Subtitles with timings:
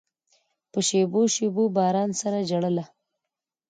[0.71, 2.85] په شېبو، شېبو باران سره ژړله